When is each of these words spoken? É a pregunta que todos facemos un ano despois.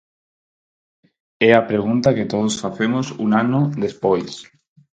É 1.49 1.51
a 1.55 1.67
pregunta 1.71 2.15
que 2.17 2.29
todos 2.33 2.59
facemos 2.63 3.05
un 3.23 3.29
ano 3.43 3.61
despois. 3.85 4.31